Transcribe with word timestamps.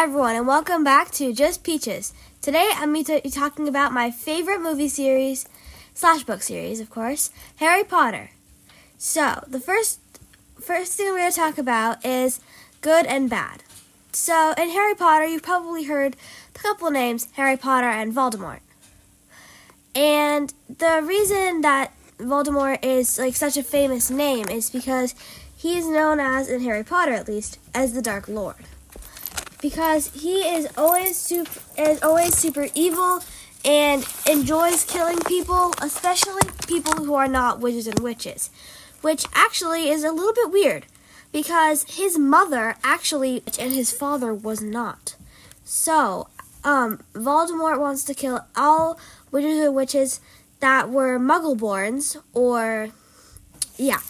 everyone, 0.00 0.36
and 0.36 0.46
welcome 0.46 0.84
back 0.84 1.10
to 1.10 1.32
Just 1.32 1.64
Peaches. 1.64 2.14
Today, 2.40 2.70
I'm 2.76 2.92
going 2.92 3.04
to 3.06 3.20
be 3.20 3.30
talking 3.30 3.66
about 3.66 3.92
my 3.92 4.12
favorite 4.12 4.60
movie 4.60 4.86
series 4.86 5.48
slash 5.92 6.22
book 6.22 6.40
series, 6.40 6.78
of 6.78 6.88
course, 6.88 7.30
Harry 7.56 7.82
Potter. 7.82 8.30
So, 8.96 9.42
the 9.48 9.58
first 9.58 9.98
first 10.60 10.92
thing 10.92 11.06
we're 11.06 11.18
going 11.18 11.32
to 11.32 11.36
talk 11.36 11.58
about 11.58 12.06
is 12.06 12.38
good 12.80 13.06
and 13.06 13.28
bad. 13.28 13.64
So, 14.12 14.54
in 14.56 14.68
Harry 14.68 14.94
Potter, 14.94 15.26
you've 15.26 15.42
probably 15.42 15.82
heard 15.86 16.14
the 16.52 16.60
couple 16.60 16.92
names 16.92 17.26
Harry 17.32 17.56
Potter 17.56 17.88
and 17.88 18.14
Voldemort. 18.14 18.60
And 19.96 20.54
the 20.68 21.02
reason 21.04 21.62
that 21.62 21.92
Voldemort 22.18 22.84
is 22.84 23.18
like 23.18 23.34
such 23.34 23.56
a 23.56 23.64
famous 23.64 24.12
name 24.12 24.48
is 24.48 24.70
because 24.70 25.16
he 25.56 25.76
is 25.76 25.88
known 25.88 26.20
as, 26.20 26.48
in 26.48 26.60
Harry 26.60 26.84
Potter 26.84 27.14
at 27.14 27.26
least, 27.26 27.58
as 27.74 27.94
the 27.94 28.02
Dark 28.02 28.28
Lord 28.28 28.64
because 29.60 30.10
he 30.12 30.40
is 30.42 30.68
always 30.76 31.16
super 31.16 31.60
is 31.76 32.02
always 32.02 32.36
super 32.36 32.68
evil 32.74 33.20
and 33.64 34.06
enjoys 34.28 34.84
killing 34.84 35.18
people, 35.26 35.72
especially 35.82 36.42
people 36.66 36.92
who 37.04 37.14
are 37.14 37.28
not 37.28 37.60
wizards 37.60 37.88
and 37.88 37.98
witches, 38.00 38.50
which 39.02 39.26
actually 39.34 39.88
is 39.88 40.04
a 40.04 40.12
little 40.12 40.32
bit 40.32 40.50
weird 40.50 40.86
because 41.32 41.84
his 41.84 42.18
mother 42.18 42.76
actually 42.82 43.42
and 43.58 43.72
his 43.72 43.92
father 43.92 44.32
was 44.32 44.60
not. 44.60 45.16
So, 45.64 46.28
um, 46.64 47.02
Voldemort 47.12 47.78
wants 47.78 48.04
to 48.04 48.14
kill 48.14 48.46
all 48.56 48.98
wizards 49.30 49.58
and 49.58 49.74
witches 49.74 50.20
that 50.60 50.90
were 50.90 51.18
Muggleborns, 51.18 52.16
or 52.32 52.88
yeah, 53.76 54.00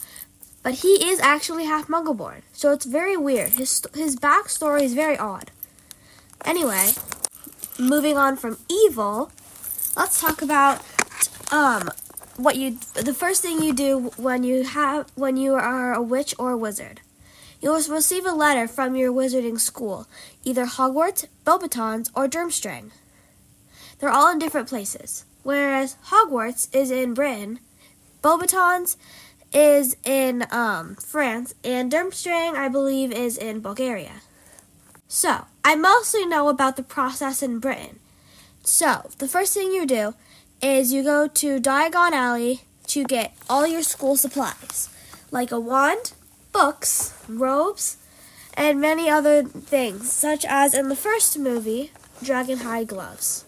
but 0.68 0.80
he 0.80 1.08
is 1.08 1.18
actually 1.20 1.64
half 1.64 1.88
Muggleborn, 1.88 2.42
so 2.52 2.72
it's 2.72 2.84
very 2.84 3.16
weird. 3.16 3.52
His 3.52 3.82
his 3.94 4.16
backstory 4.16 4.82
is 4.82 4.92
very 4.92 5.16
odd. 5.16 5.50
Anyway, 6.44 6.90
moving 7.78 8.18
on 8.18 8.36
from 8.36 8.58
evil, 8.68 9.32
let's 9.96 10.20
talk 10.20 10.42
about 10.42 10.82
um 11.50 11.88
what 12.36 12.56
you 12.56 12.76
the 12.92 13.14
first 13.14 13.40
thing 13.40 13.62
you 13.62 13.72
do 13.72 14.12
when 14.18 14.42
you 14.42 14.62
have 14.62 15.06
when 15.14 15.38
you 15.38 15.54
are 15.54 15.94
a 15.94 16.02
witch 16.02 16.34
or 16.38 16.50
a 16.50 16.58
wizard. 16.58 17.00
You 17.62 17.70
will 17.70 17.82
receive 17.88 18.26
a 18.26 18.32
letter 18.32 18.68
from 18.68 18.94
your 18.94 19.10
wizarding 19.10 19.58
school, 19.58 20.06
either 20.44 20.66
Hogwarts, 20.66 21.24
Beauxbatons, 21.46 22.10
or 22.14 22.28
Durmstrang. 22.28 22.90
They're 23.98 24.10
all 24.10 24.30
in 24.30 24.38
different 24.38 24.68
places. 24.68 25.24
Whereas 25.42 25.96
Hogwarts 26.10 26.68
is 26.74 26.90
in 26.90 27.14
Britain, 27.14 27.60
Beauxbatons 28.22 28.98
is 29.52 29.96
in 30.04 30.46
um, 30.50 30.94
France, 30.96 31.54
and 31.64 31.90
Durmstrang, 31.90 32.54
I 32.54 32.68
believe, 32.68 33.12
is 33.12 33.36
in 33.36 33.60
Bulgaria. 33.60 34.22
So, 35.08 35.46
I 35.64 35.74
mostly 35.74 36.26
know 36.26 36.48
about 36.48 36.76
the 36.76 36.82
process 36.82 37.42
in 37.42 37.58
Britain. 37.58 37.98
So, 38.62 39.10
the 39.18 39.28
first 39.28 39.54
thing 39.54 39.72
you 39.72 39.86
do 39.86 40.14
is 40.60 40.92
you 40.92 41.02
go 41.02 41.28
to 41.28 41.60
Diagon 41.60 42.12
Alley 42.12 42.62
to 42.88 43.04
get 43.04 43.34
all 43.48 43.66
your 43.66 43.82
school 43.82 44.16
supplies, 44.16 44.90
like 45.30 45.50
a 45.50 45.60
wand, 45.60 46.12
books, 46.52 47.14
robes, 47.28 47.96
and 48.54 48.80
many 48.80 49.08
other 49.08 49.44
things, 49.44 50.10
such 50.12 50.44
as 50.44 50.74
in 50.74 50.88
the 50.88 50.96
first 50.96 51.38
movie, 51.38 51.92
Dragon 52.22 52.58
Dragonhide 52.58 52.88
gloves. 52.88 53.44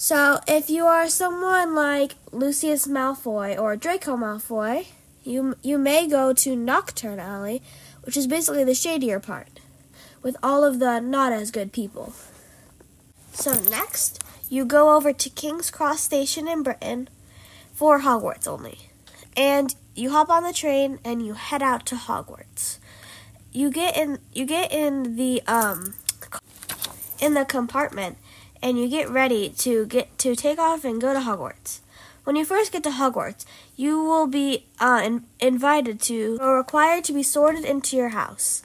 So, 0.00 0.38
if 0.46 0.70
you 0.70 0.86
are 0.86 1.08
someone 1.08 1.74
like 1.74 2.14
Lucius 2.30 2.86
Malfoy 2.86 3.58
or 3.58 3.74
Draco 3.74 4.16
Malfoy, 4.16 4.86
you 5.24 5.56
you 5.60 5.76
may 5.76 6.06
go 6.06 6.32
to 6.34 6.54
Knockturn 6.54 7.18
Alley, 7.18 7.62
which 8.04 8.16
is 8.16 8.28
basically 8.28 8.62
the 8.62 8.76
shadier 8.76 9.18
part, 9.18 9.58
with 10.22 10.36
all 10.40 10.62
of 10.62 10.78
the 10.78 11.00
not 11.00 11.32
as 11.32 11.50
good 11.50 11.72
people. 11.72 12.12
So 13.32 13.54
next, 13.68 14.22
you 14.48 14.64
go 14.64 14.94
over 14.94 15.12
to 15.12 15.30
King's 15.30 15.68
Cross 15.68 16.02
Station 16.02 16.46
in 16.46 16.62
Britain 16.62 17.08
for 17.72 18.02
Hogwarts 18.02 18.46
only. 18.46 18.78
And 19.36 19.74
you 19.96 20.10
hop 20.10 20.30
on 20.30 20.44
the 20.44 20.52
train 20.52 21.00
and 21.04 21.26
you 21.26 21.34
head 21.34 21.60
out 21.60 21.86
to 21.86 21.96
Hogwarts. 21.96 22.78
You 23.50 23.68
get 23.68 23.96
in 23.96 24.20
you 24.32 24.46
get 24.46 24.70
in 24.70 25.16
the 25.16 25.42
um 25.48 25.94
in 27.20 27.34
the 27.34 27.44
compartment 27.44 28.16
and 28.62 28.78
you 28.78 28.88
get 28.88 29.08
ready 29.08 29.50
to 29.50 29.86
get 29.86 30.16
to 30.18 30.34
take 30.34 30.58
off 30.58 30.84
and 30.84 31.00
go 31.00 31.12
to 31.12 31.20
Hogwarts. 31.20 31.80
When 32.24 32.36
you 32.36 32.44
first 32.44 32.72
get 32.72 32.82
to 32.84 32.90
Hogwarts, 32.90 33.46
you 33.76 34.02
will 34.02 34.26
be 34.26 34.66
uh, 34.80 35.00
in, 35.02 35.24
invited 35.40 36.00
to 36.02 36.38
or 36.40 36.58
required 36.58 37.04
to 37.04 37.12
be 37.12 37.22
sorted 37.22 37.64
into 37.64 37.96
your 37.96 38.10
house. 38.10 38.62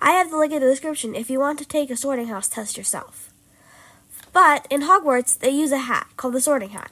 I 0.00 0.12
have 0.12 0.30
the 0.30 0.36
link 0.36 0.52
in 0.52 0.60
the 0.60 0.68
description 0.68 1.14
if 1.14 1.30
you 1.30 1.38
want 1.38 1.58
to 1.60 1.64
take 1.64 1.90
a 1.90 1.96
sorting 1.96 2.26
house 2.26 2.48
test 2.48 2.76
yourself. 2.76 3.30
But 4.32 4.66
in 4.68 4.82
Hogwarts, 4.82 5.38
they 5.38 5.50
use 5.50 5.70
a 5.70 5.78
hat 5.78 6.08
called 6.16 6.34
the 6.34 6.40
Sorting 6.40 6.70
Hat. 6.70 6.90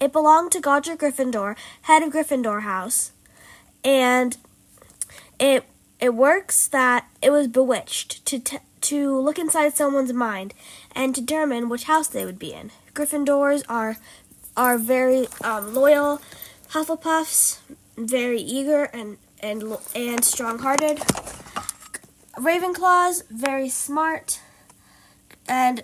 It 0.00 0.12
belonged 0.12 0.52
to 0.52 0.60
Godric 0.60 1.00
Gryffindor, 1.00 1.56
head 1.82 2.02
of 2.02 2.12
Gryffindor 2.12 2.62
House, 2.62 3.10
and 3.82 4.36
it 5.38 5.64
it 6.00 6.14
works 6.14 6.68
that 6.68 7.08
it 7.20 7.30
was 7.30 7.48
bewitched 7.48 8.24
to 8.26 8.38
t- 8.38 8.58
to 8.82 9.18
look 9.18 9.38
inside 9.38 9.74
someone's 9.74 10.12
mind 10.12 10.54
and 10.94 11.14
determine 11.14 11.68
which 11.68 11.84
house 11.84 12.08
they 12.08 12.24
would 12.24 12.38
be 12.38 12.52
in. 12.52 12.70
Gryffindors 12.94 13.64
are 13.68 13.96
are 14.56 14.78
very 14.78 15.26
um, 15.42 15.74
loyal. 15.74 16.20
Hufflepuffs 16.70 17.58
very 17.96 18.40
eager 18.40 18.84
and 18.84 19.18
and 19.40 19.76
and 19.94 20.24
strong-hearted. 20.24 20.98
Ravenclaws 22.36 23.22
very 23.30 23.68
smart, 23.68 24.40
and 25.48 25.82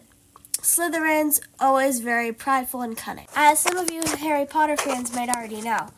Slytherins 0.58 1.40
always 1.60 2.00
very 2.00 2.32
prideful 2.32 2.82
and 2.82 2.96
cunning. 2.96 3.26
As 3.36 3.60
some 3.60 3.76
of 3.76 3.90
you 3.90 4.02
Harry 4.18 4.46
Potter 4.46 4.76
fans 4.76 5.14
might 5.14 5.28
already 5.28 5.60
know, 5.60 5.90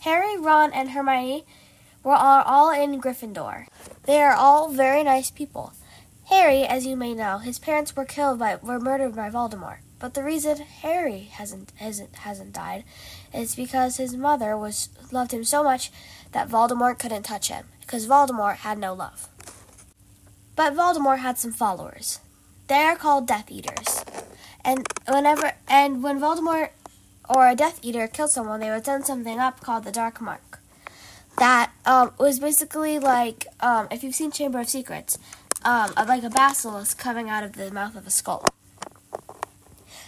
Harry, 0.00 0.36
Ron, 0.38 0.72
and 0.72 0.90
Hermione 0.90 1.44
were 2.02 2.14
all, 2.14 2.42
all 2.42 2.70
in 2.72 3.00
Gryffindor. 3.00 3.66
They 4.04 4.20
are 4.20 4.32
all 4.32 4.68
very 4.70 5.04
nice 5.04 5.30
people. 5.30 5.72
Harry, 6.30 6.62
as 6.62 6.86
you 6.86 6.96
may 6.96 7.12
know, 7.12 7.38
his 7.38 7.58
parents 7.58 7.96
were 7.96 8.04
killed 8.04 8.38
by 8.38 8.56
were 8.62 8.78
murdered 8.78 9.16
by 9.16 9.28
Voldemort. 9.28 9.78
But 9.98 10.14
the 10.14 10.22
reason 10.22 10.58
Harry 10.58 11.28
hasn't 11.32 11.72
hasn't 11.76 12.14
hasn't 12.16 12.52
died 12.52 12.84
is 13.34 13.56
because 13.56 13.96
his 13.96 14.16
mother 14.16 14.56
was 14.56 14.90
loved 15.10 15.32
him 15.32 15.44
so 15.44 15.64
much 15.64 15.90
that 16.30 16.48
Voldemort 16.48 17.00
couldn't 17.00 17.24
touch 17.24 17.48
him 17.48 17.66
because 17.80 18.06
Voldemort 18.06 18.56
had 18.58 18.78
no 18.78 18.94
love. 18.94 19.28
But 20.54 20.74
Voldemort 20.74 21.18
had 21.18 21.36
some 21.36 21.52
followers. 21.52 22.20
They 22.68 22.84
are 22.84 22.96
called 22.96 23.26
Death 23.26 23.50
Eaters. 23.50 24.04
And 24.64 24.86
whenever 25.08 25.54
and 25.66 26.00
when 26.00 26.20
Voldemort 26.20 26.70
or 27.28 27.48
a 27.48 27.56
Death 27.56 27.80
Eater 27.82 28.06
killed 28.06 28.30
someone, 28.30 28.60
they 28.60 28.70
would 28.70 28.84
send 28.84 29.04
something 29.04 29.40
up 29.40 29.60
called 29.60 29.82
the 29.82 29.90
Dark 29.90 30.20
Mark. 30.20 30.60
That 31.38 31.72
um, 31.84 32.12
was 32.18 32.38
basically 32.38 32.98
like 32.98 33.46
um, 33.60 33.88
if 33.90 34.04
you've 34.04 34.14
seen 34.14 34.30
Chamber 34.30 34.60
of 34.60 34.68
Secrets, 34.68 35.18
um, 35.64 35.92
like 35.96 36.22
a 36.22 36.30
basilisk 36.30 36.98
coming 36.98 37.28
out 37.28 37.44
of 37.44 37.54
the 37.54 37.70
mouth 37.70 37.96
of 37.96 38.06
a 38.06 38.10
skull. 38.10 38.44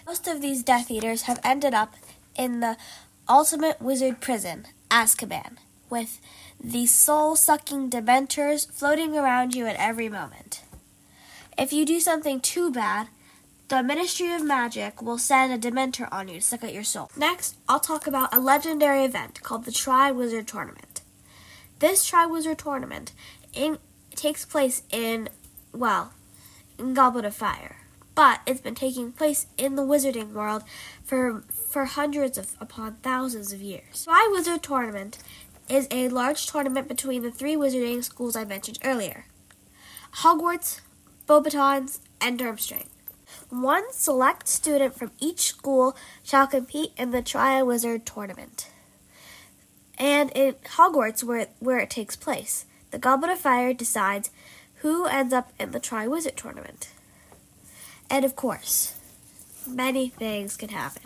Most 0.06 0.26
of 0.26 0.40
these 0.40 0.62
Death 0.62 0.90
Eaters 0.90 1.22
have 1.22 1.40
ended 1.44 1.74
up 1.74 1.94
in 2.36 2.60
the 2.60 2.76
ultimate 3.28 3.80
wizard 3.80 4.20
prison, 4.20 4.66
Azkaban, 4.90 5.56
with 5.88 6.20
the 6.62 6.86
soul 6.86 7.36
sucking 7.36 7.90
dementors 7.90 8.70
floating 8.70 9.16
around 9.16 9.54
you 9.54 9.66
at 9.66 9.76
every 9.76 10.08
moment. 10.08 10.62
If 11.58 11.72
you 11.72 11.84
do 11.84 12.00
something 12.00 12.40
too 12.40 12.70
bad, 12.70 13.08
the 13.68 13.82
Ministry 13.82 14.32
of 14.32 14.44
Magic 14.44 15.00
will 15.00 15.18
send 15.18 15.52
a 15.52 15.70
Dementor 15.70 16.08
on 16.12 16.28
you 16.28 16.34
to 16.34 16.40
suck 16.42 16.64
out 16.64 16.74
your 16.74 16.84
soul. 16.84 17.10
Next, 17.16 17.56
I'll 17.68 17.80
talk 17.80 18.06
about 18.06 18.34
a 18.34 18.40
legendary 18.40 19.04
event 19.04 19.42
called 19.42 19.64
the 19.64 19.70
Triwizard 19.70 20.46
Tournament. 20.46 21.00
This 21.78 22.10
Triwizard 22.10 22.58
Tournament 22.58 23.12
in, 23.54 23.78
takes 24.14 24.44
place 24.44 24.82
in 24.90 25.30
well, 25.72 26.12
in 26.78 26.94
Goblet 26.94 27.24
of 27.24 27.34
Fire. 27.34 27.76
But 28.14 28.40
it's 28.46 28.60
been 28.60 28.74
taking 28.74 29.12
place 29.12 29.46
in 29.56 29.76
the 29.76 29.82
wizarding 29.82 30.32
world 30.32 30.64
for 31.02 31.44
for 31.48 31.86
hundreds 31.86 32.36
of 32.36 32.54
upon 32.60 32.96
thousands 32.96 33.52
of 33.52 33.62
years. 33.62 34.06
Triwizard 34.06 34.60
Tournament 34.60 35.18
is 35.68 35.88
a 35.90 36.08
large 36.08 36.46
tournament 36.46 36.88
between 36.88 37.22
the 37.22 37.30
three 37.30 37.56
wizarding 37.56 38.04
schools 38.04 38.36
I 38.36 38.44
mentioned 38.44 38.78
earlier. 38.84 39.24
Hogwarts, 40.16 40.80
Beauxbatons, 41.26 42.00
and 42.20 42.38
Durmstrang. 42.38 42.88
One 43.48 43.90
select 43.92 44.48
student 44.48 44.94
from 44.94 45.12
each 45.18 45.40
school 45.40 45.96
shall 46.22 46.46
compete 46.46 46.92
in 46.98 47.10
the 47.10 47.22
Triwizard 47.22 48.04
Tournament. 48.04 48.68
And 49.96 50.30
in 50.34 50.54
Hogwarts, 50.76 51.24
where, 51.24 51.48
where 51.58 51.78
it 51.78 51.88
takes 51.88 52.16
place, 52.16 52.66
the 52.90 52.98
Goblet 52.98 53.30
of 53.30 53.38
Fire 53.38 53.72
decides 53.72 54.30
who 54.82 55.06
ends 55.06 55.32
up 55.32 55.52
in 55.60 55.70
the 55.70 55.78
Triwizard 55.78 56.34
Tournament. 56.34 56.90
And 58.10 58.24
of 58.24 58.34
course, 58.34 58.94
many 59.66 60.08
things 60.08 60.56
can 60.56 60.70
happen. 60.70 61.04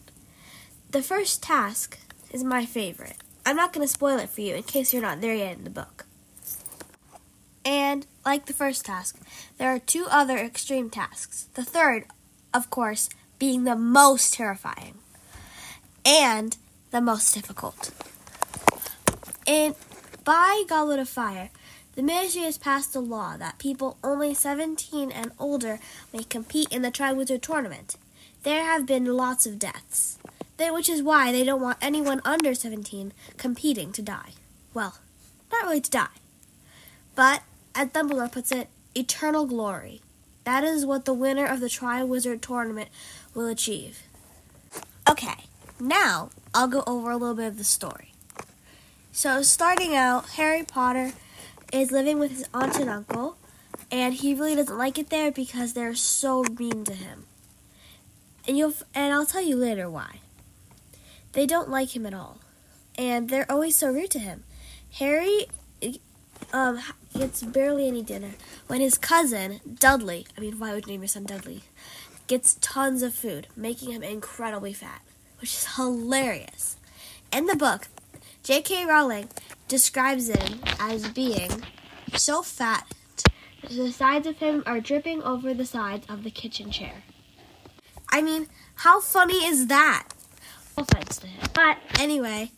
The 0.91 1.03
first 1.03 1.43
task 1.43 1.99
is 2.31 2.43
my 2.43 2.65
favorite. 2.65 3.19
I'm 3.45 3.55
not 3.55 3.75
going 3.75 3.87
to 3.87 3.93
spoil 3.93 4.19
it 4.19 4.31
for 4.31 4.41
you 4.41 4.55
in 4.55 4.63
case 4.63 4.95
you're 4.95 5.03
not 5.03 5.21
there 5.21 5.35
yet 5.35 5.59
in 5.59 5.65
the 5.65 5.71
book. 5.71 6.07
And 7.67 8.07
like 8.25 8.47
the 8.47 8.55
first 8.55 8.87
task, 8.87 9.19
there 9.59 9.69
are 9.69 9.79
two 9.79 10.07
other 10.11 10.39
extreme 10.39 10.89
tasks. 10.89 11.49
The 11.53 11.65
third, 11.65 12.07
of 12.55 12.71
course, 12.71 13.11
being 13.39 13.65
the 13.65 13.77
most 13.77 14.33
terrifying 14.33 14.95
and 16.05 16.57
the 16.93 17.03
most 17.03 17.35
difficult. 17.35 17.91
In 19.45 19.75
by 20.25 20.65
Goblet 20.67 20.99
of 20.99 21.09
Fire, 21.09 21.51
the 21.97 22.03
ministry 22.03 22.43
has 22.43 22.59
passed 22.59 22.95
a 22.95 23.01
law 23.01 23.37
that 23.39 23.59
people 23.59 23.97
only 24.05 24.35
17 24.35 25.11
and 25.11 25.33
older 25.39 25.81
may 26.13 26.23
compete 26.23 26.71
in 26.71 26.83
the 26.83 26.91
Triwizard 26.91 27.41
Tournament. 27.41 27.97
There 28.43 28.63
have 28.63 28.87
been 28.87 29.07
lots 29.07 29.47
of 29.47 29.59
deaths, 29.59 30.19
which 30.59 30.91
is 30.91 31.03
why 31.03 31.33
they 31.33 31.43
don't 31.43 31.61
want 31.61 31.79
anyone 31.81 32.21
under 32.25 32.55
17 32.55 33.13
competing 33.39 33.93
to 33.93 34.03
die. 34.03 34.33
Well, 34.75 34.99
not 35.51 35.65
really 35.65 35.81
to 35.81 35.91
die, 35.91 36.07
but 37.15 37.43
as 37.75 37.89
Dumbledore 37.89 38.31
puts 38.31 38.53
it, 38.53 38.69
eternal 38.95 39.47
glory. 39.47 40.03
That 40.45 40.65
is 40.65 40.87
what 40.87 41.07
the 41.07 41.15
winner 41.15 41.47
of 41.47 41.61
the 41.61 41.67
Triwizard 41.67 42.43
Tournament 42.43 42.91
will 43.35 43.47
achieve. 43.47 44.03
Okay, 45.11 45.45
now 45.81 46.31
I'll 46.55 46.69
go 46.69 46.85
over 46.87 47.11
a 47.11 47.17
little 47.17 47.35
bit 47.35 47.47
of 47.47 47.59
the 47.59 47.65
story. 47.65 48.13
So, 49.13 49.41
starting 49.41 49.97
out, 49.97 50.29
Harry 50.31 50.63
Potter 50.63 51.13
is 51.81 51.91
living 51.91 52.19
with 52.19 52.31
his 52.31 52.47
aunt 52.55 52.77
and 52.79 52.91
uncle, 52.91 53.37
and 53.91 54.15
he 54.15 54.35
really 54.35 54.57
doesn't 54.57 54.79
like 54.79 54.99
it 54.99 55.11
there 55.11 55.31
because 55.31 55.73
they're 55.73 55.95
so 55.95 56.43
mean 56.59 56.85
to 56.85 56.95
him. 56.95 57.25
And 58.47 58.57
you'll 58.57 58.75
and 58.95 59.13
I'll 59.13 59.27
tell 59.27 59.43
you 59.43 59.57
later 59.57 59.91
why. 59.91 60.21
They 61.33 61.47
don't 61.47 61.69
like 61.69 61.95
him 61.95 62.07
at 62.07 62.15
all, 62.15 62.39
and 62.97 63.29
they're 63.29 63.51
always 63.51 63.77
so 63.77 63.91
rude 63.91 64.11
to 64.13 64.19
him. 64.19 64.45
Harry 64.93 65.47
um, 66.53 66.81
gets 67.17 67.43
barely 67.43 67.87
any 67.87 68.03
dinner 68.03 68.33
when 68.67 68.81
his 68.81 68.97
cousin 68.99 69.61
Dudley, 69.79 70.27
I 70.37 70.41
mean, 70.41 70.59
why 70.59 70.75
would 70.75 70.87
you 70.87 70.93
name 70.93 71.03
your 71.03 71.09
son 71.09 71.25
Dudley, 71.25 71.65
gets 72.27 72.57
tons 72.61 73.03
of 73.03 73.15
food, 73.15 73.49
making 73.57 73.93
him 73.93 74.03
incredibly 74.03 74.73
fat, 74.73 75.03
which 75.41 75.51
is 75.51 75.77
hilarious. 75.77 76.77
In 77.33 77.47
the 77.47 77.57
book, 77.57 77.89
J.K. 78.47 78.87
Rowling 78.87 79.29
describes 79.67 80.29
him 80.29 80.61
as 80.79 81.09
being 81.09 81.65
so 82.15 82.43
fat 82.43 82.87
that 83.63 83.73
the 83.73 83.91
sides 83.91 84.25
of 84.29 84.37
him 84.37 84.63
are 84.65 84.79
dripping 84.79 85.21
over 85.25 85.53
the 85.53 85.67
sides 85.67 86.07
of 86.09 86.23
the 86.23 86.31
kitchen 86.31 86.71
chair. 86.71 87.03
I 88.09 88.23
mean, 88.23 88.47
how 88.77 89.01
funny 89.01 89.45
is 89.45 89.67
that? 89.67 90.11
No 90.77 90.85
offense 90.85 91.17
to 91.17 91.27
him. 91.27 91.49
But 91.55 91.79
anyway, 91.99 92.53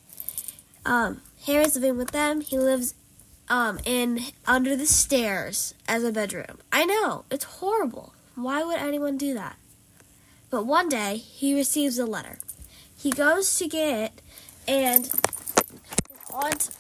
um, 0.85 1.23
Harry's 1.47 1.75
living 1.75 1.97
with 1.97 2.11
them. 2.11 2.43
He 2.43 2.59
lives 2.59 2.93
um, 3.49 3.81
in 3.87 4.21
under 4.47 4.77
the 4.77 4.85
stairs 4.85 5.73
as 5.89 6.05
a 6.05 6.13
bedroom. 6.13 6.59
I 6.71 6.85
know, 6.85 7.25
it's 7.31 7.45
horrible. 7.45 8.13
Why 8.35 8.63
would 8.63 8.77
anyone 8.77 9.17
do 9.17 9.33
that? 9.33 9.57
But 10.51 10.67
one 10.67 10.91
day 10.91 11.17
he 11.17 11.55
receives 11.55 11.99
a 11.99 12.05
letter. 12.05 12.41
He 12.95 13.11
goes 13.11 13.57
to 13.57 13.67
get 13.67 13.99
it, 13.99 14.23
and 14.69 15.11
aunt 16.33 16.71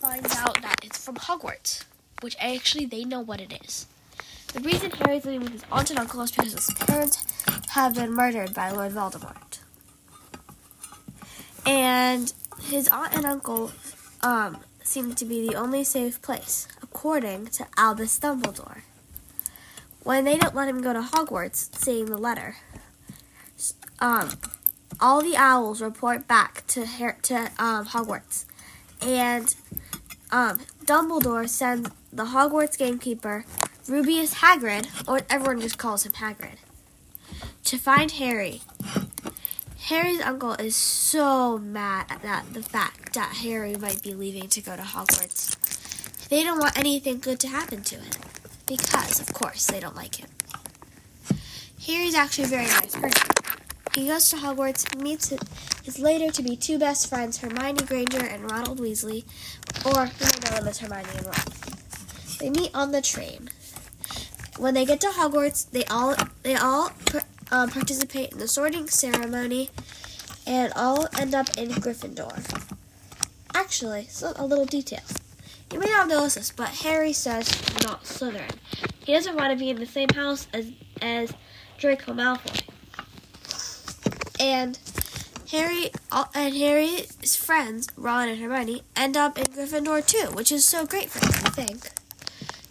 finds 0.00 0.34
out 0.36 0.60
that 0.62 0.76
it's 0.82 1.02
from 1.02 1.16
Hogwarts, 1.16 1.84
which 2.20 2.36
actually 2.38 2.86
they 2.86 3.04
know 3.04 3.20
what 3.20 3.40
it 3.40 3.52
is. 3.64 3.86
The 4.52 4.60
reason 4.60 4.90
Harry's 4.90 5.24
living 5.24 5.42
with 5.42 5.52
his 5.52 5.64
aunt 5.70 5.90
and 5.90 5.98
uncle 5.98 6.22
is 6.22 6.30
because 6.30 6.52
his 6.52 6.70
parents 6.78 7.26
have 7.70 7.94
been 7.94 8.12
murdered 8.12 8.54
by 8.54 8.70
Lord 8.70 8.92
Voldemort. 8.92 9.58
And 11.66 12.32
his 12.62 12.88
aunt 12.88 13.14
and 13.14 13.26
uncle 13.26 13.72
um, 14.22 14.58
seem 14.82 15.14
to 15.14 15.24
be 15.24 15.46
the 15.46 15.56
only 15.56 15.84
safe 15.84 16.22
place, 16.22 16.68
according 16.82 17.48
to 17.48 17.66
Albus 17.76 18.18
Dumbledore. 18.18 18.82
When 20.02 20.24
they 20.24 20.38
don't 20.38 20.54
let 20.54 20.68
him 20.68 20.80
go 20.80 20.92
to 20.92 21.00
Hogwarts, 21.00 21.76
seeing 21.76 22.06
the 22.06 22.16
letter, 22.16 22.56
um, 23.98 24.30
all 25.00 25.20
the 25.22 25.36
owls 25.36 25.82
report 25.82 26.28
back 26.28 26.64
to 26.68 26.86
to 26.86 27.50
um, 27.58 27.86
Hogwarts, 27.86 28.44
and 29.00 29.54
um, 30.30 30.60
Dumbledore 30.84 31.48
sends 31.48 31.90
the 32.12 32.26
Hogwarts 32.26 32.78
gamekeeper, 32.78 33.44
Rubeus 33.86 34.36
Hagrid, 34.36 34.86
or 35.08 35.20
everyone 35.30 35.60
just 35.60 35.78
calls 35.78 36.04
him 36.04 36.12
Hagrid, 36.12 36.56
to 37.64 37.78
find 37.78 38.12
Harry 38.12 38.62
Harry's 39.86 40.20
uncle 40.20 40.54
is 40.54 40.74
so 40.74 41.58
mad 41.58 42.06
at 42.10 42.52
the 42.52 42.60
fact 42.60 43.14
that 43.14 43.36
Harry 43.36 43.76
might 43.76 44.02
be 44.02 44.14
leaving 44.14 44.48
to 44.48 44.60
go 44.60 44.74
to 44.74 44.82
Hogwarts. 44.82 46.28
They 46.28 46.42
don't 46.42 46.58
want 46.58 46.76
anything 46.76 47.20
good 47.20 47.38
to 47.38 47.48
happen 47.48 47.84
to 47.84 47.94
him 47.94 48.12
because, 48.66 49.20
of 49.20 49.32
course, 49.32 49.66
they 49.66 49.78
don't 49.78 49.94
like 49.94 50.16
him. 50.16 50.28
Harry's 51.86 52.16
actually 52.16 52.44
a 52.44 52.48
very 52.48 52.66
nice 52.66 52.96
person. 52.96 53.35
He 53.96 54.08
goes 54.08 54.28
to 54.28 54.36
Hogwarts, 54.36 54.94
meets 55.00 55.32
his 55.82 55.98
later 55.98 56.30
to 56.30 56.42
be 56.42 56.54
two 56.54 56.78
best 56.78 57.08
friends, 57.08 57.38
Hermione 57.38 57.82
Granger 57.86 58.26
and 58.26 58.50
Ronald 58.50 58.78
Weasley, 58.78 59.24
or 59.86 60.04
you 60.04 60.26
may 60.26 60.50
know 60.50 60.56
them 60.58 60.68
as 60.68 60.80
Hermione 60.80 61.08
and 61.16 61.24
Ron. 61.24 61.44
They 62.38 62.50
meet 62.50 62.74
on 62.74 62.92
the 62.92 63.00
train. 63.00 63.48
When 64.58 64.74
they 64.74 64.84
get 64.84 65.00
to 65.00 65.06
Hogwarts, 65.06 65.70
they 65.70 65.84
all 65.84 66.14
they 66.42 66.54
all 66.56 66.92
um, 67.50 67.70
participate 67.70 68.32
in 68.32 68.38
the 68.38 68.48
sorting 68.48 68.86
ceremony 68.86 69.70
and 70.46 70.74
all 70.76 71.08
end 71.18 71.34
up 71.34 71.56
in 71.56 71.70
Gryffindor. 71.70 72.76
Actually, 73.54 74.08
so 74.10 74.34
a 74.36 74.44
little 74.44 74.66
detail. 74.66 75.04
You 75.72 75.78
may 75.78 75.86
not 75.86 76.00
have 76.00 76.08
noticed 76.08 76.36
this, 76.36 76.52
but 76.52 76.68
Harry 76.68 77.14
says 77.14 77.48
not 77.84 78.04
Slytherin. 78.04 78.56
He 78.98 79.14
doesn't 79.14 79.36
want 79.36 79.52
to 79.52 79.58
be 79.58 79.70
in 79.70 79.78
the 79.78 79.86
same 79.86 80.10
house 80.10 80.48
as 80.52 80.70
as 81.00 81.32
Draco 81.78 82.12
Malfoy. 82.12 82.65
And 84.38 84.78
Harry 85.50 85.90
uh, 86.12 86.24
and 86.34 86.54
Harry's 86.54 87.36
friends, 87.36 87.88
Ron 87.96 88.28
and 88.28 88.40
Hermione, 88.40 88.82
end 88.94 89.16
up 89.16 89.38
in 89.38 89.44
Gryffindor 89.44 90.06
too, 90.06 90.34
which 90.34 90.52
is 90.52 90.64
so 90.64 90.86
great 90.86 91.10
for 91.10 91.24
him, 91.24 91.44
I 91.44 91.50
think. 91.50 91.90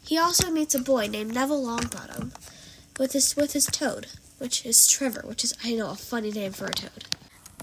He 0.03 0.17
also 0.17 0.51
meets 0.51 0.75
a 0.75 0.79
boy 0.79 1.07
named 1.07 1.33
Neville 1.33 1.63
Longbottom 1.63 2.31
with 2.99 3.13
his 3.13 3.35
with 3.35 3.53
his 3.53 3.65
toad 3.65 4.07
which 4.37 4.65
is 4.65 4.87
Trevor, 4.87 5.23
which 5.25 5.43
is, 5.43 5.53
I 5.63 5.73
know, 5.73 5.91
a 5.91 5.95
funny 5.95 6.31
name 6.31 6.51
for 6.51 6.65
a 6.65 6.71
toad. 6.71 7.05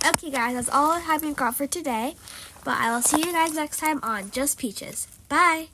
Okay, 0.05 0.31
guys, 0.31 0.55
that's 0.55 0.69
all 0.69 0.93
I 0.93 1.01
time 1.01 1.23
we've 1.23 1.37
got 1.37 1.55
for 1.55 1.67
today. 1.67 2.17
But 2.65 2.79
I 2.79 2.95
will 2.95 3.03
see 3.03 3.19
you 3.19 3.33
guys 3.33 3.55
next 3.55 3.79
time 3.79 4.01
on 4.03 4.31
Just 4.31 4.59
Peaches. 4.59 5.09
Bye! 5.29 5.69